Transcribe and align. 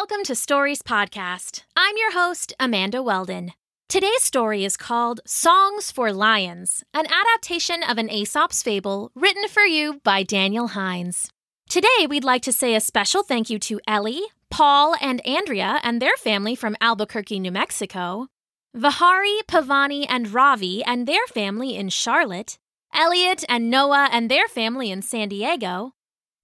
Welcome 0.00 0.24
to 0.24 0.34
Stories 0.34 0.80
Podcast. 0.80 1.64
I'm 1.76 1.94
your 1.98 2.12
host, 2.14 2.54
Amanda 2.58 3.02
Weldon. 3.02 3.52
Today's 3.86 4.22
story 4.22 4.64
is 4.64 4.78
called 4.78 5.20
Songs 5.26 5.90
for 5.90 6.10
Lions, 6.10 6.82
an 6.94 7.04
adaptation 7.04 7.82
of 7.82 7.98
an 7.98 8.08
Aesop's 8.08 8.62
fable 8.62 9.10
written 9.14 9.46
for 9.46 9.64
you 9.64 10.00
by 10.02 10.22
Daniel 10.22 10.68
Hines. 10.68 11.30
Today, 11.68 12.06
we'd 12.08 12.24
like 12.24 12.40
to 12.44 12.52
say 12.52 12.74
a 12.74 12.80
special 12.80 13.22
thank 13.22 13.50
you 13.50 13.58
to 13.58 13.78
Ellie, 13.86 14.22
Paul, 14.48 14.96
and 15.02 15.24
Andrea 15.26 15.80
and 15.82 16.00
their 16.00 16.16
family 16.16 16.54
from 16.54 16.78
Albuquerque, 16.80 17.38
New 17.38 17.52
Mexico, 17.52 18.28
Vihari, 18.74 19.40
Pavani, 19.46 20.06
and 20.08 20.32
Ravi 20.32 20.82
and 20.82 21.06
their 21.06 21.26
family 21.26 21.76
in 21.76 21.90
Charlotte, 21.90 22.56
Elliot 22.94 23.44
and 23.50 23.68
Noah 23.68 24.08
and 24.10 24.30
their 24.30 24.48
family 24.48 24.90
in 24.90 25.02
San 25.02 25.28
Diego, 25.28 25.92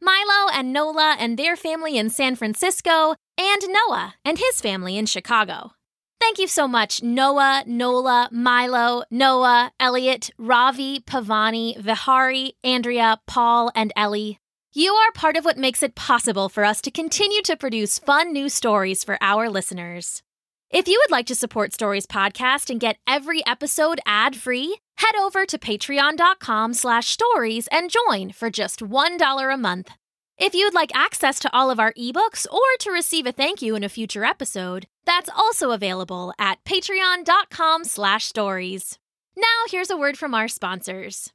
Milo 0.02 0.50
and 0.52 0.75
Nola 0.75 1.16
and 1.18 1.38
their 1.38 1.57
family 1.57 1.96
in 1.96 2.11
San 2.11 2.36
Francisco, 2.36 3.14
and 3.39 3.62
Noah 3.68 4.14
and 4.24 4.38
his 4.38 4.61
family 4.61 4.97
in 4.97 5.06
Chicago. 5.06 5.73
Thank 6.20 6.38
you 6.38 6.48
so 6.48 6.66
much, 6.66 7.02
Noah, 7.02 7.65
Nola, 7.66 8.28
Milo, 8.33 9.05
Noah, 9.11 9.73
Elliot, 9.78 10.30
Ravi, 10.38 11.01
Pavani, 11.01 11.77
Vihari, 11.78 12.52
Andrea, 12.64 13.20
Paul, 13.27 13.70
and 13.75 13.92
Ellie. 13.95 14.38
You 14.73 14.92
are 14.95 15.12
part 15.12 15.37
of 15.37 15.45
what 15.45 15.59
makes 15.59 15.83
it 15.83 15.95
possible 15.95 16.48
for 16.48 16.64
us 16.64 16.80
to 16.83 16.91
continue 16.91 17.42
to 17.42 17.56
produce 17.56 17.98
fun 17.98 18.33
new 18.33 18.48
stories 18.48 19.05
for 19.05 19.19
our 19.20 19.48
listeners. 19.48 20.23
If 20.70 20.89
you 20.89 21.00
would 21.03 21.12
like 21.12 21.27
to 21.27 21.34
support 21.34 21.73
Stories 21.73 22.06
Podcast 22.06 22.70
and 22.70 22.80
get 22.80 22.98
every 23.06 23.47
episode 23.47 24.00
ad-free, 24.05 24.77
head 24.98 25.14
over 25.20 25.47
to 25.47 25.59
patreon.com 25.59 26.75
slash 26.75 27.09
stories 27.09 27.69
and 27.69 27.91
join 27.91 28.33
for 28.33 28.50
just 28.50 28.80
$1 28.80 29.55
a 29.55 29.56
month. 29.56 29.92
If 30.39 30.55
you'd 30.55 30.75
like 30.75 30.95
access 30.95 31.39
to 31.41 31.57
all 31.57 31.71
of 31.71 31.81
our 31.81 31.95
ebooks 31.95 32.47
or 32.53 32.61
to 32.81 32.91
receive 32.91 33.27
a 33.27 33.33
thank 33.33 33.63
you 33.63 33.75
in 33.75 33.83
a 33.83 33.89
future 33.89 34.23
episode, 34.23 34.87
that's 35.07 35.31
also 35.35 35.71
available 35.71 36.34
at 36.39 36.62
patreon.com 36.65 37.84
slash 37.84 38.27
stories. 38.27 38.98
Now 39.34 39.45
here's 39.70 39.89
a 39.89 39.97
word 39.97 40.19
from 40.19 40.34
our 40.34 40.47
sponsors. 40.47 41.33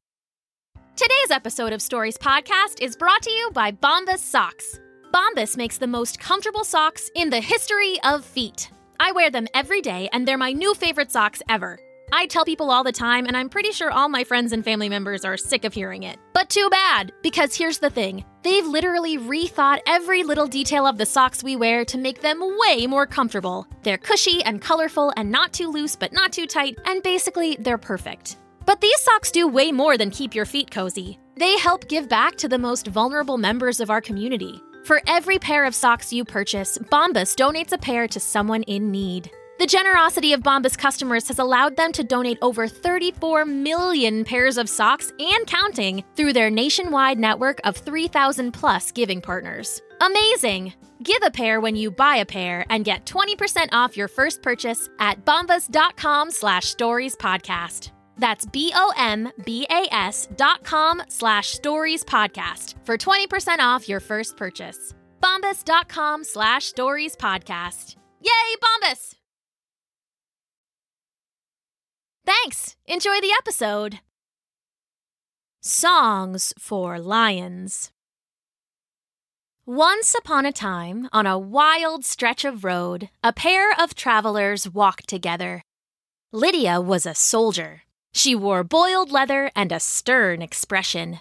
Today's 0.95 1.31
episode 1.31 1.73
of 1.73 1.81
Stories 1.81 2.17
Podcast 2.17 2.79
is 2.79 2.95
brought 2.95 3.23
to 3.23 3.31
you 3.31 3.49
by 3.53 3.71
Bombas 3.71 4.19
Socks. 4.19 4.79
Bombas 5.11 5.57
makes 5.57 5.79
the 5.79 5.87
most 5.87 6.19
comfortable 6.19 6.63
socks 6.63 7.09
in 7.15 7.31
the 7.31 7.41
history 7.41 7.97
of 8.03 8.23
feet. 8.23 8.69
I 8.99 9.13
wear 9.13 9.31
them 9.31 9.47
every 9.55 9.81
day, 9.81 10.09
and 10.13 10.27
they're 10.27 10.37
my 10.37 10.51
new 10.51 10.75
favorite 10.75 11.11
socks 11.11 11.41
ever. 11.49 11.79
I 12.11 12.25
tell 12.25 12.45
people 12.45 12.71
all 12.71 12.83
the 12.83 12.91
time, 12.91 13.25
and 13.25 13.37
I'm 13.37 13.49
pretty 13.49 13.71
sure 13.71 13.91
all 13.91 14.09
my 14.09 14.23
friends 14.23 14.51
and 14.51 14.63
family 14.63 14.89
members 14.89 15.23
are 15.23 15.37
sick 15.37 15.63
of 15.63 15.73
hearing 15.73 16.03
it. 16.03 16.19
But 16.33 16.49
too 16.49 16.67
bad, 16.69 17.13
because 17.23 17.55
here's 17.55 17.79
the 17.79 17.89
thing 17.89 18.25
they've 18.43 18.65
literally 18.65 19.17
rethought 19.17 19.79
every 19.87 20.23
little 20.23 20.47
detail 20.47 20.85
of 20.85 20.97
the 20.97 21.05
socks 21.05 21.43
we 21.43 21.55
wear 21.55 21.85
to 21.85 21.97
make 21.97 22.21
them 22.21 22.41
way 22.41 22.87
more 22.87 23.05
comfortable. 23.05 23.67
They're 23.83 23.97
cushy 23.97 24.43
and 24.43 24.61
colorful 24.61 25.13
and 25.15 25.31
not 25.31 25.53
too 25.53 25.69
loose 25.69 25.95
but 25.95 26.13
not 26.13 26.31
too 26.31 26.47
tight, 26.47 26.77
and 26.85 27.01
basically, 27.03 27.55
they're 27.59 27.77
perfect. 27.77 28.37
But 28.65 28.81
these 28.81 28.99
socks 28.99 29.31
do 29.31 29.47
way 29.47 29.71
more 29.71 29.97
than 29.97 30.11
keep 30.11 30.35
your 30.35 30.45
feet 30.45 30.69
cozy. 30.69 31.19
They 31.35 31.57
help 31.57 31.87
give 31.87 32.09
back 32.09 32.35
to 32.37 32.47
the 32.47 32.59
most 32.59 32.87
vulnerable 32.87 33.37
members 33.37 33.79
of 33.79 33.89
our 33.89 34.01
community. 34.01 34.61
For 34.83 35.01
every 35.07 35.39
pair 35.39 35.65
of 35.65 35.75
socks 35.75 36.11
you 36.11 36.25
purchase, 36.25 36.77
Bombas 36.77 37.35
donates 37.35 37.71
a 37.71 37.77
pair 37.77 38.07
to 38.07 38.19
someone 38.19 38.63
in 38.63 38.91
need. 38.91 39.31
The 39.61 39.67
generosity 39.67 40.33
of 40.33 40.41
Bombas 40.41 40.75
customers 40.75 41.27
has 41.27 41.37
allowed 41.37 41.75
them 41.75 41.91
to 41.91 42.03
donate 42.03 42.39
over 42.41 42.67
34 42.67 43.45
million 43.45 44.25
pairs 44.25 44.57
of 44.57 44.67
socks 44.67 45.13
and 45.19 45.45
counting 45.45 46.03
through 46.15 46.33
their 46.33 46.49
nationwide 46.49 47.19
network 47.19 47.59
of 47.63 47.77
3,000 47.77 48.53
plus 48.53 48.91
giving 48.91 49.21
partners. 49.21 49.79
Amazing! 49.99 50.73
Give 51.03 51.21
a 51.23 51.29
pair 51.29 51.61
when 51.61 51.75
you 51.75 51.91
buy 51.91 52.15
a 52.15 52.25
pair 52.25 52.65
and 52.71 52.83
get 52.83 53.05
20% 53.05 53.67
off 53.71 53.95
your 53.95 54.07
first 54.07 54.41
purchase 54.41 54.89
at 54.97 55.23
bombas.com 55.25 56.31
slash 56.31 56.65
stories 56.65 57.15
podcast. 57.15 57.91
That's 58.17 58.47
B-O-M-B-A-S 58.47 60.29
dot 60.37 60.63
com 60.63 61.03
slash 61.07 61.51
stories 61.51 62.03
podcast 62.03 62.73
for 62.83 62.97
20% 62.97 63.59
off 63.59 63.87
your 63.87 63.99
first 63.99 64.37
purchase. 64.37 64.95
Bombas.com 65.21 66.23
slash 66.23 66.65
stories 66.65 67.15
podcast. 67.15 67.97
Yay, 68.23 68.55
Bombas! 68.59 69.20
Thanks. 72.25 72.75
Enjoy 72.85 73.19
the 73.19 73.33
episode. 73.39 73.99
Songs 75.61 76.53
for 76.57 76.99
Lions. 76.99 77.91
Once 79.65 80.15
upon 80.15 80.45
a 80.45 80.51
time, 80.51 81.07
on 81.13 81.27
a 81.27 81.37
wild 81.37 82.03
stretch 82.03 82.43
of 82.43 82.63
road, 82.63 83.09
a 83.23 83.31
pair 83.31 83.71
of 83.79 83.93
travelers 83.93 84.67
walked 84.67 85.07
together. 85.07 85.63
Lydia 86.31 86.81
was 86.81 87.05
a 87.05 87.15
soldier. 87.15 87.83
She 88.13 88.35
wore 88.35 88.63
boiled 88.63 89.11
leather 89.11 89.51
and 89.55 89.71
a 89.71 89.79
stern 89.79 90.41
expression. 90.41 91.19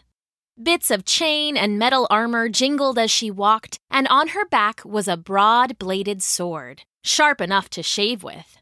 Bits 0.61 0.91
of 0.91 1.05
chain 1.05 1.57
and 1.57 1.79
metal 1.79 2.07
armor 2.11 2.49
jingled 2.49 2.99
as 2.99 3.11
she 3.11 3.31
walked, 3.31 3.79
and 3.91 4.09
on 4.09 4.29
her 4.29 4.47
back 4.47 4.83
was 4.85 5.07
a 5.07 5.17
broad 5.17 5.79
bladed 5.79 6.23
sword, 6.23 6.83
sharp 7.05 7.41
enough 7.41 7.71
to 7.71 7.83
shave 7.83 8.23
with. 8.23 8.59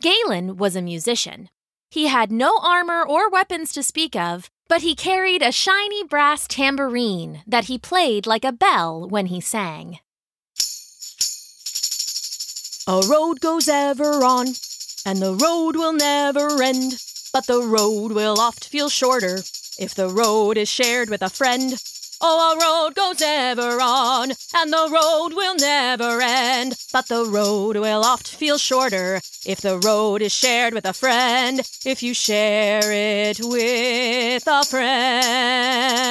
Galen 0.00 0.56
was 0.56 0.74
a 0.74 0.82
musician. 0.82 1.48
He 1.92 2.06
had 2.06 2.32
no 2.32 2.58
armor 2.62 3.02
or 3.02 3.28
weapons 3.28 3.70
to 3.74 3.82
speak 3.82 4.16
of, 4.16 4.48
but 4.66 4.80
he 4.80 4.94
carried 4.94 5.42
a 5.42 5.52
shiny 5.52 6.02
brass 6.02 6.46
tambourine 6.48 7.42
that 7.46 7.66
he 7.66 7.76
played 7.76 8.26
like 8.26 8.46
a 8.46 8.50
bell 8.50 9.06
when 9.06 9.26
he 9.26 9.42
sang. 9.42 9.98
A 12.88 13.06
road 13.06 13.40
goes 13.40 13.68
ever 13.68 14.24
on, 14.24 14.54
and 15.04 15.20
the 15.20 15.34
road 15.34 15.76
will 15.76 15.92
never 15.92 16.62
end, 16.62 16.94
but 17.30 17.46
the 17.46 17.60
road 17.60 18.12
will 18.12 18.40
oft 18.40 18.64
feel 18.64 18.88
shorter 18.88 19.42
if 19.78 19.94
the 19.94 20.08
road 20.08 20.56
is 20.56 20.70
shared 20.70 21.10
with 21.10 21.20
a 21.20 21.28
friend. 21.28 21.74
Oh, 22.24 22.54
a 22.54 22.56
road 22.60 22.94
goes 22.94 23.20
ever 23.20 23.80
on, 23.80 24.30
and 24.54 24.72
the 24.72 24.88
road 24.92 25.30
will 25.34 25.56
never 25.56 26.20
end. 26.22 26.76
But 26.92 27.08
the 27.08 27.24
road 27.24 27.76
will 27.76 28.04
oft 28.04 28.28
feel 28.28 28.58
shorter 28.58 29.20
if 29.44 29.60
the 29.60 29.80
road 29.80 30.22
is 30.22 30.32
shared 30.32 30.72
with 30.72 30.84
a 30.84 30.92
friend. 30.92 31.62
If 31.84 32.00
you 32.00 32.14
share 32.14 32.92
it 32.92 33.40
with 33.40 34.44
a 34.46 34.64
friend. 34.64 36.02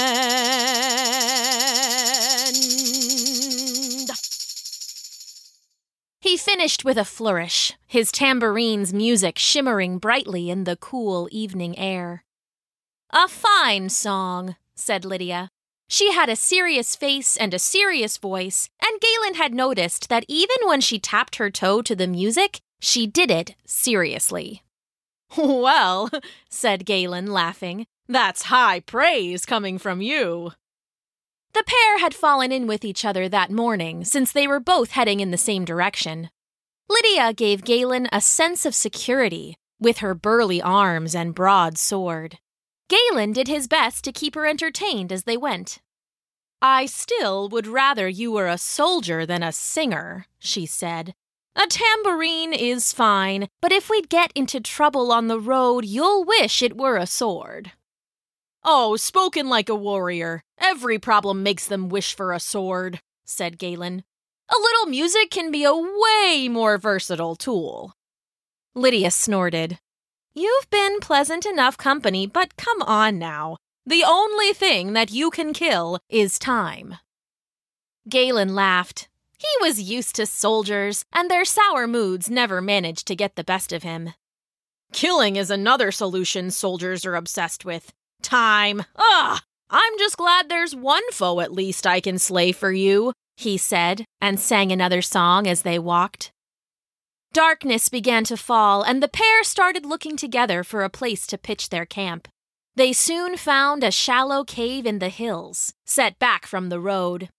He 6.19 6.35
finished 6.35 6.83
with 6.83 6.97
a 6.97 7.05
flourish, 7.05 7.73
his 7.87 8.11
tambourine's 8.11 8.93
music 8.93 9.39
shimmering 9.39 9.97
brightly 9.97 10.49
in 10.49 10.65
the 10.65 10.75
cool 10.75 11.29
evening 11.31 11.79
air. 11.79 12.25
A 13.11 13.29
fine 13.29 13.87
song, 13.87 14.57
said 14.75 15.05
Lydia. 15.05 15.51
She 15.91 16.13
had 16.13 16.29
a 16.29 16.37
serious 16.37 16.95
face 16.95 17.35
and 17.35 17.53
a 17.53 17.59
serious 17.59 18.15
voice, 18.15 18.69
and 18.81 19.01
Galen 19.01 19.33
had 19.33 19.53
noticed 19.53 20.07
that 20.07 20.23
even 20.29 20.55
when 20.63 20.79
she 20.79 20.99
tapped 20.99 21.35
her 21.35 21.49
toe 21.51 21.81
to 21.81 21.93
the 21.93 22.07
music, 22.07 22.61
she 22.79 23.05
did 23.05 23.29
it 23.29 23.55
seriously. 23.65 24.63
Well, 25.37 26.09
said 26.49 26.85
Galen, 26.85 27.27
laughing, 27.27 27.87
that's 28.07 28.43
high 28.43 28.79
praise 28.79 29.45
coming 29.45 29.77
from 29.77 30.01
you. 30.01 30.53
The 31.53 31.65
pair 31.65 31.99
had 31.99 32.13
fallen 32.13 32.53
in 32.53 32.67
with 32.67 32.85
each 32.85 33.03
other 33.03 33.27
that 33.27 33.51
morning, 33.51 34.05
since 34.05 34.31
they 34.31 34.47
were 34.47 34.61
both 34.61 34.91
heading 34.91 35.19
in 35.19 35.31
the 35.31 35.37
same 35.37 35.65
direction. 35.65 36.29
Lydia 36.87 37.33
gave 37.33 37.65
Galen 37.65 38.07
a 38.13 38.21
sense 38.21 38.65
of 38.65 38.73
security 38.73 39.57
with 39.77 39.97
her 39.97 40.15
burly 40.15 40.61
arms 40.61 41.13
and 41.13 41.35
broad 41.35 41.77
sword. 41.77 42.37
Galen 42.91 43.31
did 43.31 43.47
his 43.47 43.69
best 43.69 44.03
to 44.03 44.11
keep 44.11 44.35
her 44.35 44.45
entertained 44.45 45.13
as 45.13 45.23
they 45.23 45.37
went. 45.37 45.79
I 46.61 46.85
still 46.85 47.47
would 47.47 47.65
rather 47.65 48.09
you 48.09 48.33
were 48.33 48.49
a 48.49 48.57
soldier 48.57 49.25
than 49.25 49.41
a 49.41 49.53
singer, 49.53 50.25
she 50.39 50.65
said. 50.65 51.13
A 51.55 51.67
tambourine 51.67 52.51
is 52.53 52.91
fine, 52.91 53.47
but 53.61 53.71
if 53.71 53.89
we'd 53.89 54.09
get 54.09 54.33
into 54.35 54.59
trouble 54.59 55.13
on 55.13 55.27
the 55.27 55.39
road, 55.39 55.85
you'll 55.85 56.25
wish 56.25 56.61
it 56.61 56.75
were 56.75 56.97
a 56.97 57.07
sword. 57.07 57.71
Oh, 58.61 58.97
spoken 58.97 59.47
like 59.47 59.69
a 59.69 59.75
warrior. 59.75 60.43
Every 60.59 60.99
problem 60.99 61.43
makes 61.43 61.67
them 61.67 61.87
wish 61.87 62.13
for 62.13 62.33
a 62.33 62.41
sword, 62.41 62.99
said 63.23 63.57
Galen. 63.57 64.03
A 64.49 64.59
little 64.59 64.87
music 64.87 65.31
can 65.31 65.49
be 65.49 65.63
a 65.63 65.73
way 65.73 66.49
more 66.49 66.77
versatile 66.77 67.37
tool. 67.37 67.93
Lydia 68.75 69.11
snorted. 69.11 69.79
You've 70.33 70.69
been 70.69 71.01
pleasant 71.01 71.45
enough 71.45 71.75
company, 71.75 72.25
but 72.25 72.55
come 72.55 72.81
on 72.83 73.19
now. 73.19 73.57
The 73.85 74.05
only 74.07 74.53
thing 74.53 74.93
that 74.93 75.11
you 75.11 75.29
can 75.29 75.51
kill 75.51 75.99
is 76.09 76.39
time. 76.39 76.95
Galen 78.07 78.55
laughed. 78.55 79.09
He 79.37 79.47
was 79.59 79.81
used 79.81 80.15
to 80.15 80.25
soldiers, 80.25 81.03
and 81.11 81.29
their 81.29 81.43
sour 81.43 81.85
moods 81.85 82.29
never 82.29 82.61
managed 82.61 83.07
to 83.07 83.15
get 83.15 83.35
the 83.35 83.43
best 83.43 83.73
of 83.73 83.83
him. 83.83 84.13
Killing 84.93 85.35
is 85.35 85.49
another 85.49 85.91
solution 85.91 86.49
soldiers 86.49 87.05
are 87.05 87.15
obsessed 87.15 87.65
with. 87.65 87.91
Time. 88.21 88.83
Ugh! 88.95 89.41
I'm 89.69 89.97
just 89.97 90.15
glad 90.17 90.47
there's 90.47 90.75
one 90.75 91.09
foe 91.11 91.41
at 91.41 91.51
least 91.51 91.85
I 91.85 91.99
can 91.99 92.17
slay 92.17 92.53
for 92.53 92.71
you, 92.71 93.11
he 93.35 93.57
said, 93.57 94.05
and 94.21 94.39
sang 94.39 94.71
another 94.71 95.01
song 95.01 95.45
as 95.47 95.63
they 95.63 95.79
walked. 95.79 96.31
Darkness 97.33 97.87
began 97.87 98.25
to 98.25 98.35
fall, 98.35 98.83
and 98.83 99.01
the 99.01 99.07
pair 99.07 99.41
started 99.45 99.85
looking 99.85 100.17
together 100.17 100.65
for 100.65 100.83
a 100.83 100.89
place 100.89 101.25
to 101.27 101.37
pitch 101.37 101.69
their 101.69 101.85
camp. 101.85 102.27
They 102.75 102.91
soon 102.91 103.37
found 103.37 103.83
a 103.83 103.91
shallow 103.91 104.43
cave 104.43 104.85
in 104.85 104.99
the 104.99 105.09
hills, 105.09 105.73
set 105.85 106.19
back 106.19 106.45
from 106.45 106.67
the 106.67 106.79
road. 106.79 107.29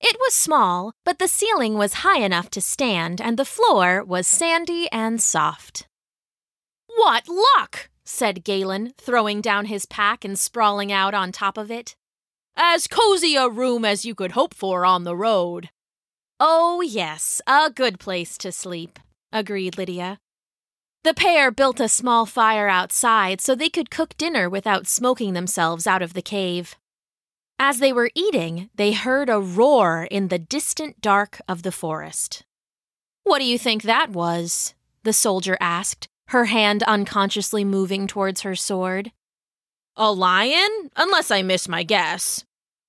It 0.00 0.16
was 0.20 0.34
small, 0.34 0.92
but 1.04 1.18
the 1.18 1.26
ceiling 1.26 1.74
was 1.74 2.04
high 2.04 2.20
enough 2.20 2.48
to 2.50 2.60
stand, 2.60 3.20
and 3.20 3.36
the 3.36 3.44
floor 3.44 4.04
was 4.04 4.28
sandy 4.28 4.88
and 4.92 5.20
soft. 5.20 5.88
What 6.86 7.28
luck! 7.28 7.90
said 8.04 8.44
Galen, 8.44 8.92
throwing 8.98 9.40
down 9.40 9.66
his 9.66 9.84
pack 9.84 10.24
and 10.24 10.38
sprawling 10.38 10.92
out 10.92 11.12
on 11.12 11.32
top 11.32 11.58
of 11.58 11.72
it. 11.72 11.96
As 12.56 12.86
cozy 12.86 13.34
a 13.34 13.48
room 13.48 13.84
as 13.84 14.04
you 14.04 14.14
could 14.14 14.32
hope 14.32 14.54
for 14.54 14.84
on 14.84 15.02
the 15.02 15.16
road. 15.16 15.70
Oh, 16.38 16.80
yes, 16.80 17.40
a 17.46 17.70
good 17.70 17.98
place 18.00 18.38
to 18.38 18.50
sleep, 18.50 18.98
agreed 19.32 19.76
Lydia. 19.76 20.18
The 21.02 21.14
pair 21.14 21.50
built 21.50 21.80
a 21.80 21.88
small 21.88 22.26
fire 22.26 22.68
outside 22.68 23.40
so 23.40 23.54
they 23.54 23.70
could 23.70 23.90
cook 23.90 24.16
dinner 24.18 24.50
without 24.50 24.86
smoking 24.86 25.32
themselves 25.32 25.86
out 25.86 26.02
of 26.02 26.12
the 26.12 26.22
cave. 26.22 26.76
As 27.58 27.78
they 27.78 27.92
were 27.92 28.10
eating, 28.14 28.70
they 28.74 28.92
heard 28.92 29.28
a 29.28 29.40
roar 29.40 30.08
in 30.10 30.28
the 30.28 30.38
distant 30.38 31.00
dark 31.00 31.40
of 31.48 31.62
the 31.62 31.72
forest. 31.72 32.42
What 33.22 33.38
do 33.38 33.44
you 33.44 33.58
think 33.58 33.82
that 33.82 34.10
was? 34.10 34.74
the 35.02 35.12
soldier 35.12 35.56
asked, 35.60 36.08
her 36.28 36.46
hand 36.46 36.82
unconsciously 36.82 37.64
moving 37.64 38.06
towards 38.06 38.42
her 38.42 38.54
sword. 38.54 39.12
A 39.96 40.12
lion? 40.12 40.90
Unless 40.96 41.30
I 41.30 41.42
miss 41.42 41.68
my 41.68 41.82
guess. 41.82 42.44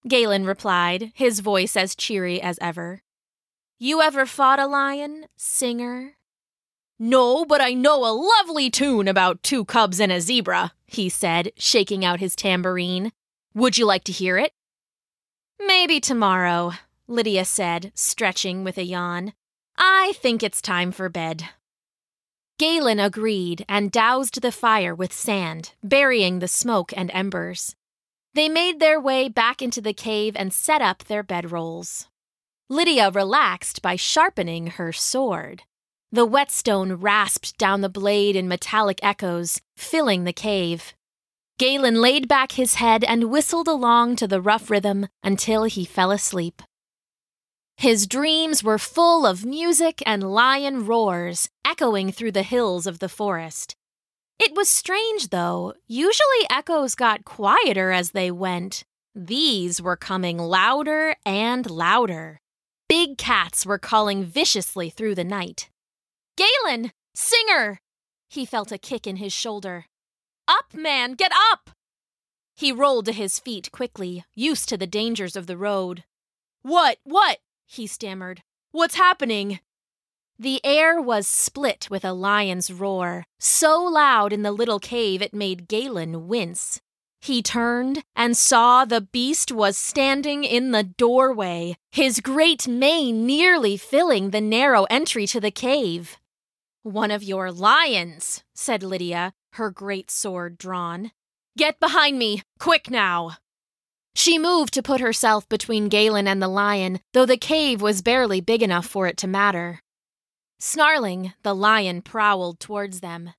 Galen 0.07 0.45
replied, 0.45 1.11
his 1.15 1.39
voice 1.39 1.77
as 1.77 1.95
cheery 1.95 2.41
as 2.41 2.57
ever. 2.61 3.01
You 3.79 4.01
ever 4.01 4.25
fought 4.25 4.59
a 4.59 4.67
lion, 4.67 5.25
singer? 5.38 6.15
No, 7.03 7.45
but 7.45 7.62
I 7.62 7.74
know 7.74 8.06
a 8.06 8.13
lovely 8.13 8.69
tune 8.69 9.07
about 9.07 9.42
two 9.42 9.65
cubs 9.65 10.00
and 10.00 10.12
a 10.12 10.21
zebra, 10.21 10.74
he 10.86 11.09
said, 11.09 11.51
shaking 11.57 12.06
out 12.06 12.19
his 12.19 12.36
tambourine. 12.36 13.12
Would 13.56 13.75
you 13.75 13.88
like 13.88 14.03
to 14.03 14.12
hear 14.12 14.38
it? 14.38 14.53
Maybe 15.59 16.00
tomorrow, 16.00 16.74
Lydia 17.07 17.44
said, 17.44 17.92
stretching 17.95 18.63
with 18.63 18.77
a 18.77 18.83
yawn. 18.83 19.33
I 19.80 20.13
think 20.18 20.44
it's 20.44 20.62
time 20.62 20.92
for 20.92 21.09
bed. 21.09 21.50
Galen 22.59 23.00
agreed 23.00 23.65
and 23.68 23.92
doused 23.92 24.39
the 24.44 24.51
fire 24.51 24.94
with 24.94 25.12
sand, 25.12 25.74
burying 25.83 26.38
the 26.38 26.48
smoke 26.48 26.94
and 26.95 27.09
embers. 27.15 27.75
They 28.36 28.48
made 28.48 28.80
their 28.80 29.01
way 29.01 29.27
back 29.27 29.63
into 29.63 29.81
the 29.81 29.94
cave 29.94 30.36
and 30.36 30.53
set 30.53 30.83
up 30.83 31.06
their 31.06 31.24
bedrolls. 31.24 32.06
Lydia 32.69 33.09
relaxed 33.09 33.81
by 33.81 33.95
sharpening 33.95 34.68
her 34.68 34.94
sword. 34.94 35.63
The 36.13 36.25
whetstone 36.25 36.94
rasped 36.94 37.58
down 37.58 37.80
the 37.80 37.88
blade 37.88 38.36
in 38.36 38.50
metallic 38.50 39.00
echoes, 39.02 39.62
filling 39.78 40.25
the 40.25 40.34
cave. 40.34 40.94
Galen 41.58 42.02
laid 42.02 42.28
back 42.28 42.54
his 42.54 42.75
head 42.75 43.06
and 43.06 43.31
whistled 43.31 43.69
along 43.69 44.18
to 44.18 44.28
the 44.28 44.42
rough 44.42 44.69
rhythm 44.69 45.08
until 45.24 45.63
he 45.63 45.86
fell 45.86 46.12
asleep. 46.12 46.62
His 47.78 48.08
dreams 48.08 48.62
were 48.62 48.78
full 48.78 49.25
of 49.25 49.46
music 49.46 50.04
and 50.06 50.22
lion 50.22 50.86
roars 50.86 51.50
echoing 51.66 52.12
through 52.12 52.34
the 52.34 52.44
hills 52.44 52.86
of 52.86 53.00
the 53.00 53.10
forest. 53.10 53.78
It 54.38 54.54
was 54.54 54.68
strange, 54.68 55.30
though. 55.30 55.75
Usually 55.88 56.46
echoes 56.50 56.94
got 56.94 57.24
quieter 57.24 57.92
as 57.92 58.12
they 58.12 58.31
went. 58.31 58.84
These 59.16 59.81
were 59.81 59.96
coming 59.96 60.38
louder 60.38 61.16
and 61.25 61.69
louder. 61.72 62.42
Big 62.90 63.18
cats 63.18 63.66
were 63.66 63.80
calling 63.80 64.25
viciously 64.25 64.90
through 64.90 65.16
the 65.16 65.24
night. 65.24 65.69
Galen! 66.41 66.91
Singer! 67.13 67.81
He 68.27 68.45
felt 68.45 68.71
a 68.71 68.79
kick 68.79 69.05
in 69.05 69.17
his 69.17 69.31
shoulder. 69.31 69.85
Up, 70.47 70.73
man! 70.73 71.13
Get 71.13 71.31
up! 71.51 71.69
He 72.55 72.71
rolled 72.71 73.05
to 73.05 73.11
his 73.11 73.38
feet 73.38 73.71
quickly, 73.71 74.23
used 74.33 74.67
to 74.69 74.77
the 74.77 74.88
dangers 74.88 75.35
of 75.35 75.45
the 75.45 75.57
road. 75.57 76.03
What? 76.63 76.97
What? 77.03 77.39
he 77.67 77.85
stammered. 77.85 78.41
What's 78.71 78.95
happening? 78.95 79.59
The 80.39 80.59
air 80.65 80.99
was 80.99 81.27
split 81.27 81.89
with 81.91 82.03
a 82.03 82.13
lion's 82.13 82.71
roar, 82.71 83.23
so 83.39 83.83
loud 83.83 84.33
in 84.33 84.41
the 84.41 84.51
little 84.51 84.79
cave 84.79 85.21
it 85.21 85.35
made 85.35 85.67
Galen 85.67 86.27
wince. 86.27 86.81
He 87.19 87.43
turned 87.43 88.01
and 88.15 88.35
saw 88.35 88.83
the 88.83 89.01
beast 89.01 89.51
was 89.51 89.77
standing 89.77 90.43
in 90.43 90.71
the 90.71 90.83
doorway, 90.83 91.75
his 91.91 92.19
great 92.19 92.67
mane 92.67 93.27
nearly 93.27 93.77
filling 93.77 94.31
the 94.31 94.41
narrow 94.41 94.85
entry 94.89 95.27
to 95.27 95.39
the 95.39 95.51
cave. 95.51 96.17
One 96.83 97.12
of 97.12 97.22
your 97.22 97.51
lions, 97.51 98.44
said 98.56 98.81
Lydia, 98.81 99.33
her 99.54 99.69
great 99.69 100.10
sword 100.10 100.57
drawn. 100.57 101.12
Get 101.56 101.80
behind 101.80 102.18
me, 102.18 102.42
quick 102.57 102.89
now! 102.89 103.38
She 104.16 104.39
moved 104.39 104.74
to 104.74 104.81
put 104.81 105.00
herself 105.00 105.48
between 105.48 105.89
Galen 105.89 106.28
and 106.28 106.42
the 106.42 106.48
lion, 106.48 107.00
though 107.13 107.28
the 107.28 107.38
cave 107.38 107.83
was 107.83 108.01
barely 108.01 108.42
big 108.42 108.63
enough 108.63 108.88
for 108.88 109.06
it 109.06 109.16
to 109.18 109.28
matter. 109.28 109.80
Snarling, 110.60 111.33
the 111.44 111.54
lion 111.54 112.01
prowled 112.01 112.60
towards 112.60 113.01
them. 113.01 113.34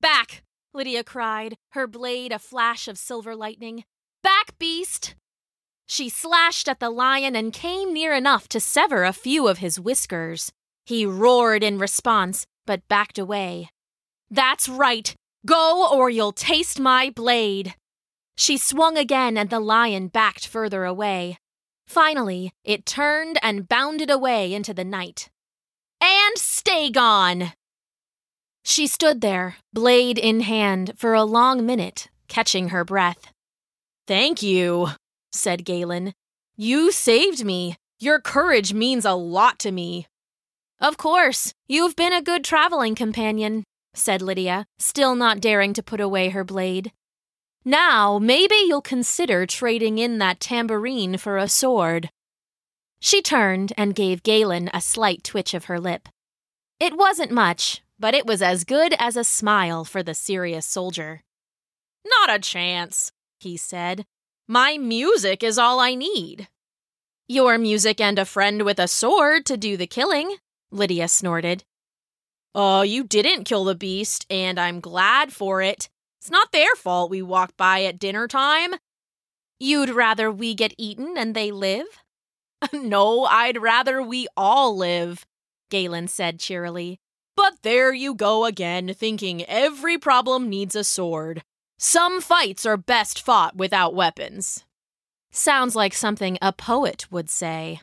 Back! 0.00 0.42
Lydia 0.74 1.04
cried, 1.04 1.56
her 1.70 1.86
blade 1.86 2.32
a 2.32 2.38
flash 2.40 2.88
of 2.88 2.98
silver 2.98 3.36
lightning. 3.36 3.84
Back, 4.24 4.58
beast! 4.58 5.14
She 5.86 6.08
slashed 6.08 6.68
at 6.68 6.80
the 6.80 6.90
lion 6.90 7.36
and 7.36 7.52
came 7.52 7.92
near 7.92 8.12
enough 8.12 8.48
to 8.48 8.58
sever 8.58 9.04
a 9.04 9.12
few 9.12 9.46
of 9.46 9.58
his 9.58 9.78
whiskers. 9.78 10.50
He 10.84 11.06
roared 11.06 11.62
in 11.62 11.78
response, 11.78 12.46
but 12.66 12.86
backed 12.88 13.18
away. 13.18 13.70
That's 14.30 14.68
right! 14.68 15.14
Go, 15.46 15.88
or 15.90 16.10
you'll 16.10 16.32
taste 16.32 16.80
my 16.80 17.10
blade! 17.10 17.74
She 18.36 18.58
swung 18.58 18.98
again, 18.98 19.38
and 19.38 19.48
the 19.48 19.60
lion 19.60 20.08
backed 20.08 20.46
further 20.46 20.84
away. 20.84 21.38
Finally, 21.86 22.52
it 22.64 22.84
turned 22.84 23.38
and 23.42 23.68
bounded 23.68 24.10
away 24.10 24.52
into 24.52 24.74
the 24.74 24.84
night. 24.84 25.30
And 26.00 26.36
stay 26.36 26.90
gone! 26.90 27.52
She 28.64 28.88
stood 28.88 29.20
there, 29.20 29.56
blade 29.72 30.18
in 30.18 30.40
hand, 30.40 30.94
for 30.96 31.14
a 31.14 31.22
long 31.22 31.64
minute, 31.64 32.08
catching 32.26 32.70
her 32.70 32.84
breath. 32.84 33.32
Thank 34.08 34.42
you, 34.42 34.88
said 35.32 35.64
Galen. 35.64 36.12
You 36.56 36.90
saved 36.90 37.44
me. 37.44 37.76
Your 38.00 38.20
courage 38.20 38.74
means 38.74 39.04
a 39.04 39.12
lot 39.12 39.58
to 39.60 39.70
me. 39.70 40.06
Of 40.80 40.98
course, 40.98 41.54
you've 41.66 41.96
been 41.96 42.12
a 42.12 42.22
good 42.22 42.44
traveling 42.44 42.94
companion, 42.94 43.64
said 43.94 44.20
Lydia, 44.20 44.66
still 44.78 45.14
not 45.14 45.40
daring 45.40 45.72
to 45.72 45.82
put 45.82 46.00
away 46.00 46.28
her 46.28 46.44
blade. 46.44 46.92
Now, 47.64 48.18
maybe 48.18 48.54
you'll 48.66 48.82
consider 48.82 49.46
trading 49.46 49.98
in 49.98 50.18
that 50.18 50.38
tambourine 50.38 51.16
for 51.16 51.38
a 51.38 51.48
sword. 51.48 52.10
She 53.00 53.22
turned 53.22 53.72
and 53.76 53.94
gave 53.94 54.22
Galen 54.22 54.70
a 54.72 54.80
slight 54.80 55.24
twitch 55.24 55.54
of 55.54 55.64
her 55.64 55.80
lip. 55.80 56.08
It 56.78 56.96
wasn't 56.96 57.30
much, 57.32 57.82
but 57.98 58.14
it 58.14 58.26
was 58.26 58.42
as 58.42 58.64
good 58.64 58.94
as 58.98 59.16
a 59.16 59.24
smile 59.24 59.84
for 59.84 60.02
the 60.02 60.14
serious 60.14 60.66
soldier. 60.66 61.22
Not 62.04 62.34
a 62.34 62.38
chance, 62.38 63.12
he 63.40 63.56
said. 63.56 64.04
My 64.46 64.76
music 64.76 65.42
is 65.42 65.58
all 65.58 65.80
I 65.80 65.94
need. 65.94 66.48
Your 67.26 67.58
music 67.58 68.00
and 68.00 68.18
a 68.18 68.24
friend 68.24 68.62
with 68.62 68.78
a 68.78 68.86
sword 68.86 69.46
to 69.46 69.56
do 69.56 69.76
the 69.76 69.86
killing, 69.86 70.36
Lydia 70.70 71.08
snorted. 71.08 71.64
Oh, 72.54 72.82
you 72.82 73.04
didn't 73.04 73.44
kill 73.44 73.64
the 73.64 73.74
beast, 73.74 74.26
and 74.30 74.58
I'm 74.58 74.80
glad 74.80 75.32
for 75.32 75.60
it. 75.62 75.88
It's 76.20 76.30
not 76.30 76.52
their 76.52 76.74
fault 76.74 77.10
we 77.10 77.22
walked 77.22 77.56
by 77.56 77.84
at 77.84 77.98
dinner 77.98 78.26
time. 78.26 78.74
You'd 79.58 79.90
rather 79.90 80.30
we 80.30 80.54
get 80.54 80.74
eaten 80.78 81.16
and 81.16 81.34
they 81.34 81.50
live? 81.50 81.86
no, 82.72 83.24
I'd 83.24 83.60
rather 83.60 84.02
we 84.02 84.26
all 84.36 84.76
live, 84.76 85.26
Galen 85.70 86.08
said 86.08 86.40
cheerily. 86.40 86.98
But 87.36 87.58
there 87.62 87.92
you 87.92 88.14
go 88.14 88.46
again, 88.46 88.94
thinking 88.94 89.44
every 89.44 89.98
problem 89.98 90.48
needs 90.48 90.74
a 90.74 90.84
sword. 90.84 91.42
Some 91.78 92.22
fights 92.22 92.64
are 92.64 92.78
best 92.78 93.22
fought 93.22 93.56
without 93.56 93.94
weapons. 93.94 94.64
Sounds 95.30 95.76
like 95.76 95.92
something 95.92 96.38
a 96.40 96.52
poet 96.52 97.06
would 97.10 97.28
say. 97.28 97.80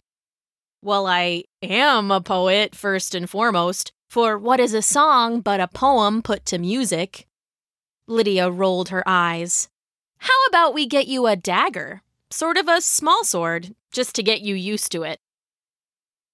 Well, 0.83 1.07
I 1.07 1.45
am 1.61 2.11
a 2.11 2.19
poet, 2.19 2.75
first 2.75 3.15
and 3.15 3.29
foremost, 3.29 3.93
for 4.09 4.37
what 4.37 4.59
is 4.59 4.73
a 4.73 4.81
song 4.81 5.39
but 5.39 5.61
a 5.61 5.67
poem 5.69 6.21
put 6.21 6.45
to 6.47 6.57
music? 6.57 7.25
Lydia 8.05 8.51
rolled 8.51 8.89
her 8.89 9.01
eyes. 9.07 9.69
How 10.17 10.37
about 10.49 10.73
we 10.73 10.85
get 10.85 11.07
you 11.07 11.25
a 11.25 11.37
dagger? 11.37 12.01
Sort 12.29 12.57
of 12.57 12.67
a 12.67 12.81
small 12.81 13.23
sword, 13.23 13.73
just 13.93 14.13
to 14.15 14.23
get 14.23 14.41
you 14.41 14.55
used 14.55 14.91
to 14.91 15.03
it. 15.03 15.21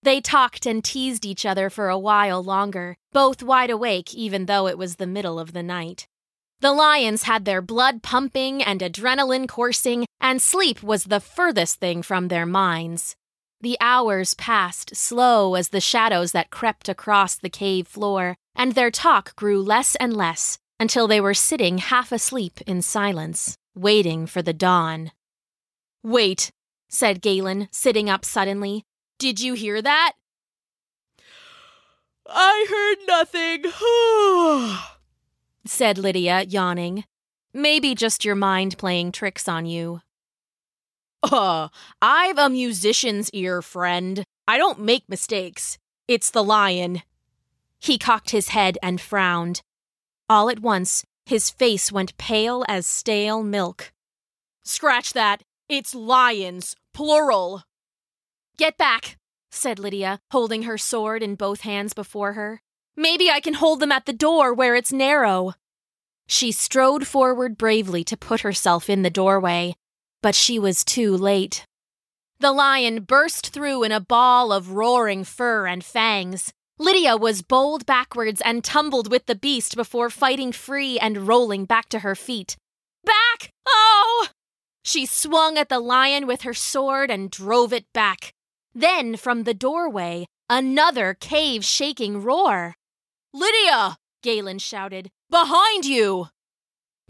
They 0.01 0.19
talked 0.19 0.65
and 0.65 0.83
teased 0.83 1.27
each 1.27 1.45
other 1.45 1.69
for 1.69 1.89
a 1.89 1.99
while 1.99 2.43
longer, 2.43 2.97
both 3.13 3.43
wide 3.43 3.69
awake 3.69 4.15
even 4.15 4.47
though 4.47 4.65
it 4.65 4.79
was 4.79 4.95
the 4.95 5.05
middle 5.05 5.37
of 5.37 5.53
the 5.53 5.61
night. 5.61 6.07
The 6.59 6.73
lions 6.73 7.23
had 7.23 7.45
their 7.45 7.61
blood 7.61 8.01
pumping 8.01 8.63
and 8.63 8.81
adrenaline 8.81 9.47
coursing, 9.47 10.07
and 10.19 10.41
sleep 10.41 10.81
was 10.81 11.03
the 11.03 11.19
furthest 11.19 11.79
thing 11.79 12.01
from 12.01 12.29
their 12.29 12.47
minds. 12.47 13.15
The 13.61 13.77
hours 13.81 14.35
passed 14.35 14.95
slow 14.95 15.55
as 15.55 15.69
the 15.69 15.81
shadows 15.81 16.31
that 16.31 16.49
crept 16.49 16.87
across 16.87 17.35
the 17.35 17.49
cave 17.49 17.87
floor, 17.87 18.37
and 18.55 18.71
their 18.71 18.89
talk 18.89 19.35
grew 19.35 19.61
less 19.61 19.95
and 19.95 20.15
less 20.15 20.59
until 20.79 21.07
they 21.07 21.19
were 21.19 21.33
sitting 21.33 21.79
half 21.79 22.13
asleep 22.13 22.61
in 22.65 22.81
silence, 22.81 23.57
waiting 23.75 24.25
for 24.27 24.41
the 24.41 24.53
dawn. 24.53 25.11
Wait, 26.03 26.51
said 26.87 27.21
Galen, 27.21 27.67
sitting 27.69 28.09
up 28.09 28.23
suddenly. 28.23 28.85
Did 29.17 29.41
you 29.41 29.53
hear 29.55 29.81
that? 29.81 30.13
I 32.25 32.65
heard 32.69 32.97
nothing, 33.07 33.65
said 35.65 35.97
Lydia, 35.97 36.43
yawning. 36.43 37.03
Maybe 37.53 37.93
just 37.93 38.23
your 38.23 38.35
mind 38.35 38.77
playing 38.77 39.11
tricks 39.11 39.49
on 39.49 39.65
you. 39.65 39.99
Uh, 41.21 41.67
I've 42.01 42.38
a 42.38 42.49
musician's 42.49 43.29
ear, 43.31 43.61
friend. 43.61 44.23
I 44.47 44.57
don't 44.57 44.79
make 44.79 45.09
mistakes. 45.09 45.77
It's 46.07 46.31
the 46.31 46.43
lion. 46.43 47.03
He 47.79 47.97
cocked 47.97 48.31
his 48.31 48.49
head 48.49 48.77
and 48.81 48.99
frowned. 48.99 49.61
All 50.29 50.49
at 50.49 50.59
once, 50.59 51.03
his 51.25 51.49
face 51.49 51.91
went 51.91 52.17
pale 52.17 52.65
as 52.67 52.88
stale 52.88 53.43
milk. 53.43 53.91
Scratch 54.63 55.13
that. 55.13 55.43
It's 55.67 55.93
lions, 55.93 56.75
plural. 56.93 57.63
Get 58.57 58.77
back, 58.77 59.17
said 59.51 59.77
Lydia, 59.77 60.19
holding 60.31 60.63
her 60.63 60.77
sword 60.77 61.21
in 61.21 61.35
both 61.35 61.61
hands 61.61 61.93
before 61.93 62.33
her. 62.33 62.61
Maybe 62.95 63.29
I 63.29 63.39
can 63.39 63.53
hold 63.53 63.79
them 63.79 63.91
at 63.91 64.05
the 64.05 64.13
door 64.13 64.53
where 64.53 64.75
it's 64.75 64.91
narrow. 64.91 65.53
She 66.27 66.51
strode 66.51 67.07
forward 67.07 67.57
bravely 67.57 68.03
to 68.05 68.17
put 68.17 68.41
herself 68.41 68.89
in 68.89 69.03
the 69.03 69.09
doorway, 69.09 69.75
but 70.21 70.35
she 70.35 70.59
was 70.59 70.83
too 70.83 71.15
late. 71.15 71.65
The 72.39 72.51
lion 72.51 73.01
burst 73.01 73.49
through 73.49 73.83
in 73.83 73.91
a 73.91 73.99
ball 73.99 74.51
of 74.51 74.71
roaring 74.71 75.23
fur 75.23 75.67
and 75.67 75.83
fangs. 75.83 76.53
Lydia 76.77 77.17
was 77.17 77.41
bowled 77.41 77.85
backwards 77.85 78.41
and 78.45 78.63
tumbled 78.63 79.11
with 79.11 79.25
the 79.25 79.35
beast 79.35 79.75
before 79.75 80.09
fighting 80.09 80.53
free 80.53 80.97
and 80.97 81.27
rolling 81.27 81.65
back 81.65 81.89
to 81.89 81.99
her 81.99 82.15
feet. 82.15 82.55
Back! 83.03 83.51
Oh! 83.67 84.27
She 84.85 85.05
swung 85.05 85.57
at 85.57 85.67
the 85.67 85.79
lion 85.79 86.25
with 86.25 86.43
her 86.43 86.53
sword 86.53 87.11
and 87.11 87.29
drove 87.29 87.73
it 87.73 87.85
back. 87.93 88.31
Then, 88.73 89.17
from 89.17 89.43
the 89.43 89.53
doorway, 89.53 90.25
another 90.49 91.13
cave 91.13 91.65
shaking 91.65 92.23
roar. 92.23 92.75
Lydia! 93.33 93.97
Galen 94.23 94.59
shouted. 94.59 95.09
Behind 95.29 95.85
you! 95.85 96.27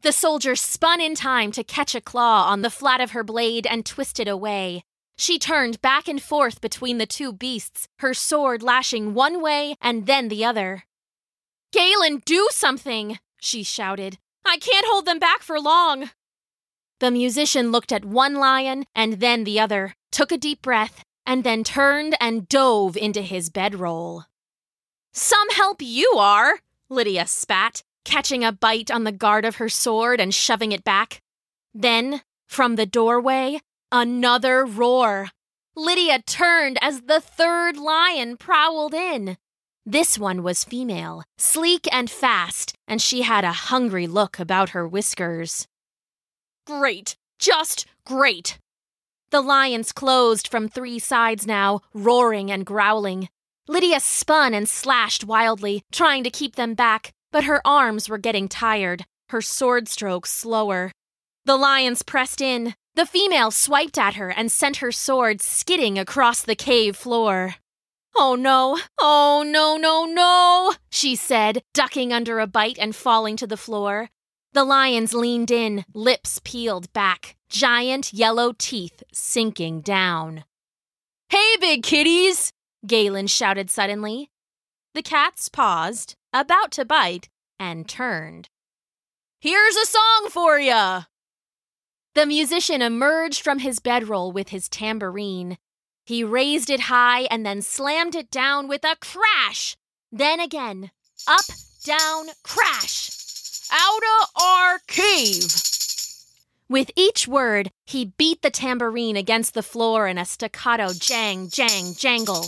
The 0.01 0.11
soldier 0.13 0.55
spun 0.55 1.01
in 1.01 1.13
time 1.13 1.51
to 1.51 1.63
catch 1.63 1.93
a 1.93 1.99
claw 1.99 2.49
on 2.49 2.61
the 2.61 2.69
flat 2.69 3.01
of 3.01 3.11
her 3.11 3.23
blade 3.23 3.67
and 3.67 3.85
twisted 3.85 4.29
away. 4.29 4.83
She 5.17 5.37
turned 5.37 5.81
back 5.81 6.07
and 6.07 6.21
forth 6.21 6.61
between 6.61 6.99
the 6.99 7.05
two 7.05 7.33
beasts, 7.33 7.89
her 7.99 8.13
sword 8.13 8.63
lashing 8.63 9.13
one 9.13 9.41
way 9.41 9.75
and 9.81 10.05
then 10.05 10.29
the 10.29 10.45
other. 10.45 10.83
Galen, 11.73 12.21
do 12.25 12.47
something! 12.51 13.19
she 13.41 13.61
shouted. 13.61 14.17
I 14.45 14.57
can't 14.57 14.85
hold 14.87 15.05
them 15.05 15.19
back 15.19 15.41
for 15.41 15.59
long. 15.59 16.11
The 17.01 17.11
musician 17.11 17.71
looked 17.71 17.91
at 17.91 18.05
one 18.05 18.35
lion 18.35 18.85
and 18.95 19.19
then 19.19 19.43
the 19.43 19.59
other, 19.59 19.95
took 20.13 20.31
a 20.31 20.37
deep 20.37 20.61
breath, 20.61 21.03
and 21.25 21.43
then 21.43 21.63
turned 21.63 22.15
and 22.21 22.47
dove 22.47 22.95
into 22.95 23.21
his 23.21 23.49
bedroll. 23.49 24.23
Some 25.11 25.49
help 25.49 25.81
you 25.81 26.13
are, 26.17 26.59
Lydia 26.89 27.27
spat, 27.27 27.83
catching 28.09 28.43
a 28.43 28.51
bite 28.51 28.89
on 28.89 29.03
the 29.03 29.11
guard 29.11 29.45
of 29.45 29.57
her 29.57 29.69
sword 29.69 30.19
and 30.19 30.33
shoving 30.33 30.71
it 30.71 30.83
back. 30.83 31.21
Then, 31.75 32.21
from 32.47 32.75
the 32.75 32.87
doorway, 32.87 33.59
another 33.91 34.65
roar. 34.65 35.27
Lydia 35.75 36.23
turned 36.25 36.79
as 36.81 37.01
the 37.01 37.21
third 37.21 37.77
lion 37.77 38.35
prowled 38.35 38.95
in. 38.95 39.37
This 39.85 40.17
one 40.17 40.41
was 40.41 40.63
female, 40.63 41.23
sleek 41.37 41.87
and 41.93 42.09
fast, 42.09 42.73
and 42.87 42.99
she 42.99 43.21
had 43.21 43.43
a 43.43 43.51
hungry 43.69 44.07
look 44.07 44.39
about 44.39 44.69
her 44.69 44.87
whiskers. 44.87 45.67
Great! 46.65 47.15
Just 47.37 47.85
great! 48.05 48.57
The 49.29 49.41
lions 49.41 49.91
closed 49.91 50.47
from 50.47 50.67
three 50.67 50.97
sides 50.97 51.45
now, 51.45 51.81
roaring 51.93 52.49
and 52.49 52.65
growling. 52.65 53.29
Lydia 53.67 53.99
spun 53.99 54.55
and 54.55 54.67
slashed 54.67 55.25
wildly, 55.25 55.83
trying 55.91 56.23
to 56.23 56.31
keep 56.31 56.55
them 56.55 56.73
back, 56.73 57.13
but 57.31 57.43
her 57.45 57.65
arms 57.65 58.09
were 58.09 58.17
getting 58.17 58.47
tired, 58.47 59.05
her 59.29 59.41
sword 59.41 59.87
strokes 59.87 60.31
slower. 60.31 60.91
The 61.45 61.57
lions 61.57 62.03
pressed 62.03 62.41
in. 62.41 62.75
The 62.95 63.05
female 63.05 63.51
swiped 63.51 63.97
at 63.97 64.15
her 64.15 64.29
and 64.29 64.51
sent 64.51 64.77
her 64.77 64.91
sword 64.91 65.41
skidding 65.41 65.97
across 65.97 66.41
the 66.41 66.55
cave 66.55 66.95
floor. 66.95 67.55
Oh 68.15 68.35
no, 68.35 68.79
oh 68.99 69.43
no, 69.45 69.77
no, 69.77 70.05
no, 70.05 70.73
she 70.89 71.15
said, 71.15 71.61
ducking 71.73 72.11
under 72.11 72.39
a 72.39 72.47
bite 72.47 72.77
and 72.79 72.95
falling 72.95 73.37
to 73.37 73.47
the 73.47 73.57
floor. 73.57 74.09
The 74.53 74.63
lions 74.63 75.13
leaned 75.13 75.51
in, 75.51 75.85
lips 75.93 76.41
peeled 76.43 76.91
back, 76.91 77.35
giant 77.49 78.11
yellow 78.11 78.53
teeth 78.57 79.03
sinking 79.13 79.81
down. 79.81 80.43
Hey, 81.29 81.55
big 81.61 81.83
kitties! 81.83 82.51
Galen 82.85 83.27
shouted 83.27 83.69
suddenly. 83.69 84.31
The 84.95 85.03
cats 85.03 85.49
paused, 85.49 86.15
about 86.33 86.71
to 86.71 86.85
bite, 86.85 87.29
and 87.59 87.87
turned. 87.87 88.49
Here's 89.39 89.75
a 89.75 89.85
song 89.85 90.27
for 90.29 90.59
ya! 90.59 91.03
The 92.15 92.25
musician 92.25 92.81
emerged 92.81 93.41
from 93.41 93.59
his 93.59 93.79
bedroll 93.79 94.31
with 94.31 94.49
his 94.49 94.67
tambourine. 94.67 95.57
He 96.05 96.23
raised 96.23 96.69
it 96.69 96.81
high 96.81 97.21
and 97.31 97.45
then 97.45 97.61
slammed 97.61 98.15
it 98.15 98.31
down 98.31 98.67
with 98.67 98.83
a 98.83 98.95
crash. 98.99 99.77
Then 100.11 100.39
again, 100.39 100.91
up, 101.27 101.45
down, 101.83 102.27
crash. 102.43 103.11
Out 103.71 104.01
of 104.21 104.41
our 104.41 104.79
cave! 104.87 105.53
With 106.67 106.91
each 106.95 107.27
word, 107.27 107.71
he 107.85 108.13
beat 108.17 108.41
the 108.41 108.49
tambourine 108.49 109.15
against 109.15 109.53
the 109.53 109.63
floor 109.63 110.07
in 110.07 110.17
a 110.17 110.25
staccato 110.25 110.93
jang, 110.93 111.49
jang, 111.49 111.93
jangle. 111.95 112.47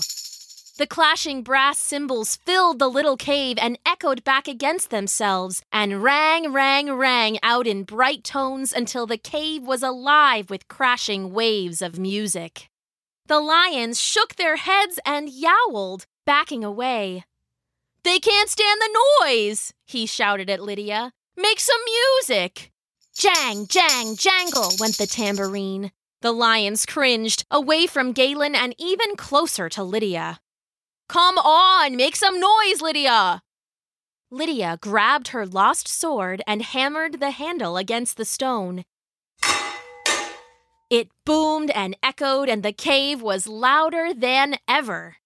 The 0.81 0.87
clashing 0.87 1.43
brass 1.43 1.77
cymbals 1.77 2.37
filled 2.37 2.79
the 2.79 2.87
little 2.87 3.15
cave 3.15 3.59
and 3.61 3.77
echoed 3.85 4.23
back 4.23 4.47
against 4.47 4.89
themselves 4.89 5.61
and 5.71 6.01
rang, 6.01 6.51
rang, 6.51 6.91
rang 6.93 7.37
out 7.43 7.67
in 7.67 7.83
bright 7.83 8.23
tones 8.23 8.73
until 8.73 9.05
the 9.05 9.19
cave 9.19 9.61
was 9.61 9.83
alive 9.83 10.49
with 10.49 10.67
crashing 10.67 11.33
waves 11.33 11.83
of 11.83 11.99
music. 11.99 12.71
The 13.27 13.39
lions 13.39 14.01
shook 14.01 14.37
their 14.37 14.55
heads 14.55 14.97
and 15.05 15.29
yowled, 15.29 16.07
backing 16.25 16.63
away. 16.63 17.25
They 18.03 18.17
can't 18.17 18.49
stand 18.49 18.81
the 18.81 18.99
noise, 19.21 19.73
he 19.85 20.07
shouted 20.07 20.49
at 20.49 20.63
Lydia. 20.63 21.13
Make 21.37 21.59
some 21.59 21.81
music! 21.85 22.71
Jang, 23.15 23.67
jang, 23.67 24.15
jangle 24.15 24.71
went 24.79 24.97
the 24.97 25.05
tambourine. 25.05 25.91
The 26.21 26.31
lions 26.31 26.87
cringed, 26.87 27.45
away 27.51 27.85
from 27.85 28.13
Galen 28.13 28.55
and 28.55 28.73
even 28.79 29.15
closer 29.15 29.69
to 29.69 29.83
Lydia. 29.83 30.39
Come 31.11 31.37
on, 31.39 31.97
make 31.97 32.15
some 32.15 32.39
noise, 32.39 32.81
Lydia! 32.81 33.41
Lydia 34.31 34.77
grabbed 34.79 35.27
her 35.35 35.45
lost 35.45 35.85
sword 35.85 36.41
and 36.47 36.61
hammered 36.61 37.19
the 37.19 37.31
handle 37.31 37.75
against 37.75 38.15
the 38.15 38.23
stone. 38.23 38.85
It 40.89 41.09
boomed 41.25 41.69
and 41.71 41.97
echoed, 42.01 42.47
and 42.47 42.63
the 42.63 42.71
cave 42.71 43.21
was 43.21 43.45
louder 43.45 44.13
than 44.13 44.55
ever. 44.69 45.17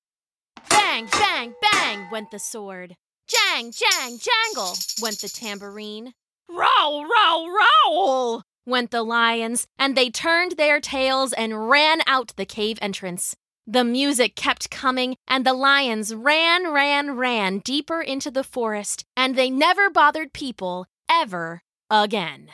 Bang, 0.72 1.06
bang, 1.12 1.54
bang 1.72 2.10
went 2.12 2.32
the 2.32 2.39
sword. 2.39 2.96
Jang, 3.27 3.72
jang, 3.72 4.18
jangle 4.18 4.74
went 5.04 5.22
the 5.22 5.30
tambourine. 5.30 6.15
Row, 6.50 7.04
row, 7.04 7.48
row 7.48 8.42
went 8.65 8.89
the 8.89 9.04
lions, 9.04 9.68
and 9.77 9.96
they 9.96 10.10
turned 10.10 10.54
their 10.54 10.80
tails 10.80 11.32
and 11.32 11.70
ran 11.70 12.01
out 12.08 12.34
the 12.38 12.46
cave 12.46 12.80
entrance. 12.82 13.36
The 13.67 13.84
music 13.84 14.36
kept 14.36 14.69
coming, 14.69 15.15
and 15.27 15.43
the 15.43 15.53
lions 15.53 16.13
ran, 16.13 16.72
ran, 16.72 17.17
ran 17.17 17.60
deeper 17.60 18.00
into 18.00 18.29
the 18.29 18.43
forest, 18.43 19.05
and 19.17 19.36
they 19.36 19.50
never 19.50 19.89
bothered 19.89 20.34
people 20.34 20.86
ever 21.10 21.63
again. 21.89 22.50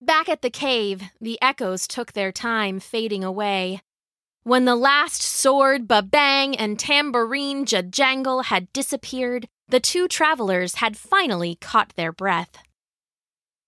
Back 0.00 0.28
at 0.28 0.42
the 0.42 0.50
cave, 0.50 1.04
the 1.20 1.40
echoes 1.40 1.86
took 1.86 2.12
their 2.12 2.32
time 2.32 2.80
fading 2.80 3.22
away. 3.22 3.80
When 4.42 4.64
the 4.64 4.76
last 4.76 5.22
sword 5.22 5.86
ba-bang 5.88 6.56
and 6.56 6.78
tambourine 6.78 7.64
ja-jangle 7.66 8.42
had 8.42 8.72
disappeared, 8.72 9.46
the 9.68 9.80
two 9.80 10.08
travelers 10.08 10.76
had 10.76 10.96
finally 10.96 11.56
caught 11.60 11.94
their 11.96 12.12
breath. 12.12 12.58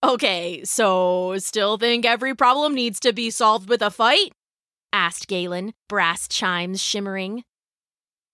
Okay, 0.03 0.63
so 0.65 1.39
still 1.39 1.79
think 1.79 2.05
every 2.05 2.35
problem 2.35 2.75
needs 2.75 3.01
to 3.01 3.13
be 3.13 3.31
solved 3.31 3.69
with 3.69 3.81
a 3.81 3.91
fight? 3.91 4.33
Asked 4.97 5.29
Galen, 5.29 5.75
brass 5.89 6.27
chimes 6.27 6.83
shimmering. 6.83 7.45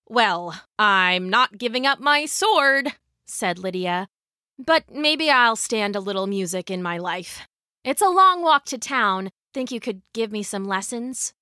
Well, 0.08 0.62
I'm 0.78 1.28
not 1.28 1.58
giving 1.58 1.86
up 1.86 1.98
my 1.98 2.24
sword, 2.24 2.92
said 3.26 3.58
Lydia. 3.58 4.06
But 4.64 4.84
maybe 4.88 5.28
I'll 5.28 5.56
stand 5.56 5.96
a 5.96 6.00
little 6.00 6.28
music 6.28 6.70
in 6.70 6.80
my 6.80 6.98
life. 6.98 7.40
It's 7.84 8.00
a 8.00 8.08
long 8.08 8.42
walk 8.42 8.64
to 8.66 8.78
town. 8.78 9.30
Think 9.52 9.72
you 9.72 9.80
could 9.80 10.02
give 10.14 10.30
me 10.30 10.44
some 10.44 10.64
lessons? 10.64 11.34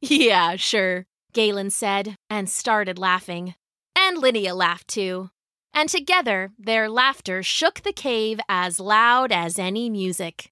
Yeah, 0.00 0.56
sure, 0.56 1.06
Galen 1.32 1.70
said, 1.70 2.16
and 2.28 2.50
started 2.50 2.98
laughing. 2.98 3.54
And 3.94 4.18
Lydia 4.18 4.54
laughed 4.54 4.88
too. 4.88 5.30
And 5.72 5.88
together, 5.88 6.50
their 6.58 6.88
laughter 6.88 7.44
shook 7.44 7.82
the 7.82 7.92
cave 7.92 8.40
as 8.48 8.80
loud 8.80 9.30
as 9.30 9.58
any 9.58 9.88
music. 9.88 10.50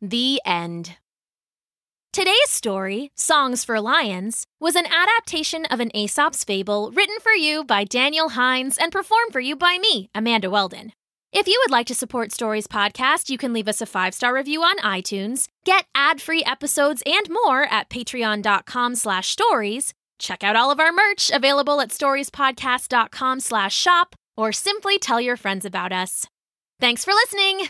The 0.00 0.40
end. 0.44 0.96
Today's 2.12 2.50
story, 2.50 3.12
Songs 3.14 3.64
for 3.64 3.80
Lions, 3.80 4.44
was 4.58 4.74
an 4.74 4.86
adaptation 4.86 5.64
of 5.66 5.78
an 5.78 5.92
Aesop's 5.94 6.42
fable 6.42 6.90
written 6.90 7.14
for 7.22 7.30
you 7.30 7.62
by 7.62 7.84
Daniel 7.84 8.30
Hines 8.30 8.76
and 8.76 8.90
performed 8.90 9.32
for 9.32 9.38
you 9.38 9.54
by 9.54 9.78
me, 9.78 10.10
Amanda 10.12 10.50
Weldon. 10.50 10.92
If 11.32 11.46
you 11.46 11.62
would 11.62 11.70
like 11.70 11.86
to 11.86 11.94
support 11.94 12.32
Stories 12.32 12.66
Podcast, 12.66 13.30
you 13.30 13.38
can 13.38 13.52
leave 13.52 13.68
us 13.68 13.80
a 13.80 13.86
five 13.86 14.12
star 14.12 14.34
review 14.34 14.60
on 14.60 14.76
iTunes, 14.78 15.46
get 15.64 15.84
ad 15.94 16.20
free 16.20 16.42
episodes 16.44 17.00
and 17.06 17.30
more 17.30 17.62
at 17.72 17.88
patreon.com 17.88 18.96
slash 18.96 19.28
stories, 19.28 19.94
check 20.18 20.42
out 20.42 20.56
all 20.56 20.72
of 20.72 20.80
our 20.80 20.90
merch 20.90 21.30
available 21.32 21.80
at 21.80 21.90
storiespodcast.com 21.90 23.38
slash 23.38 23.76
shop, 23.76 24.16
or 24.36 24.50
simply 24.50 24.98
tell 24.98 25.20
your 25.20 25.36
friends 25.36 25.64
about 25.64 25.92
us. 25.92 26.26
Thanks 26.80 27.04
for 27.04 27.12
listening! 27.12 27.68